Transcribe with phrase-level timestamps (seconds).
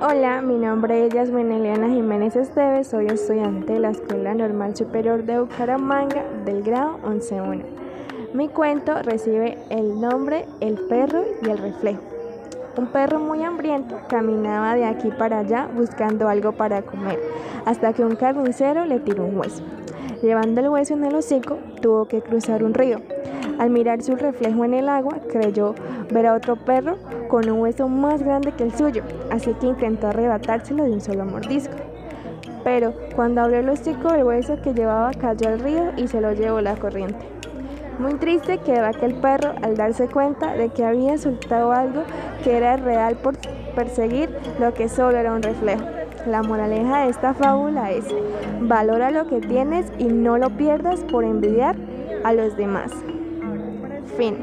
[0.00, 5.24] Hola, mi nombre es Yasmin Eliana Jiménez Esteves, soy estudiante de la Escuela Normal Superior
[5.24, 7.64] de Bucaramanga del grado 11.1.
[8.32, 12.00] Mi cuento recibe el nombre El perro y el reflejo.
[12.76, 17.18] Un perro muy hambriento caminaba de aquí para allá buscando algo para comer,
[17.66, 19.64] hasta que un carnicero le tiró un hueso.
[20.22, 23.00] Llevando el hueso en el hocico, tuvo que cruzar un río.
[23.58, 25.74] Al mirar su reflejo en el agua, creyó
[26.12, 26.96] ver a otro perro
[27.28, 31.24] con un hueso más grande que el suyo, así que intentó arrebatárselo de un solo
[31.24, 31.74] mordisco.
[32.62, 36.32] Pero cuando abrió el hocico, el hueso que llevaba cayó al río y se lo
[36.32, 37.26] llevó la corriente.
[37.98, 42.04] Muy triste quedó aquel perro al darse cuenta de que había soltado algo
[42.44, 43.36] que era real por
[43.74, 45.84] perseguir lo que solo era un reflejo.
[46.26, 48.04] La moraleja de esta fábula es,
[48.60, 51.74] valora lo que tienes y no lo pierdas por envidiar
[52.22, 52.92] a los demás.
[54.16, 54.36] Fin.